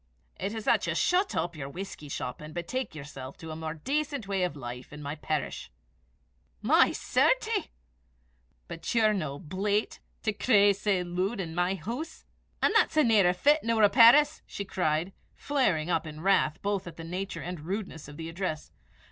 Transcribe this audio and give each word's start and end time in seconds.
"it 0.39 0.51
is 0.55 0.65
that 0.65 0.87
you 0.87 0.95
shut 0.95 1.35
up 1.35 1.53
this 1.53 1.67
whisky 1.67 2.09
shop, 2.09 2.41
and 2.41 2.55
betake 2.55 2.95
yourself 2.95 3.37
to 3.37 3.51
a 3.51 3.55
more 3.55 3.75
decent 3.75 4.27
way 4.27 4.41
of 4.41 4.55
life 4.55 4.91
in 4.91 4.99
my 4.99 5.13
parish." 5.13 5.69
"My 6.59 6.91
certie! 6.91 7.69
but 8.67 8.95
ye're 8.95 9.13
no 9.13 9.37
blate 9.37 9.99
(over 9.99 10.03
modest) 10.07 10.23
to 10.23 10.33
craw 10.33 10.73
sae 10.73 11.03
lood 11.03 11.39
i' 11.39 11.45
my 11.45 11.75
hoose, 11.75 12.25
an' 12.63 12.73
that's 12.73 12.97
a 12.97 13.03
nearer 13.03 13.31
fit 13.31 13.63
nor 13.63 13.83
a 13.83 13.91
perris!" 13.91 14.41
she 14.47 14.65
cried, 14.65 15.13
flaring 15.35 15.91
up 15.91 16.07
in 16.07 16.21
wrath 16.21 16.59
both 16.63 16.87
at 16.87 16.97
the 16.97 17.03
nature 17.03 17.43
and 17.43 17.59
rudeness 17.67 18.07
of 18.07 18.17
the 18.17 18.27
address. 18.27 18.71